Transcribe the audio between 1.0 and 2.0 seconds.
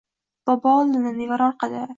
nevara orqada.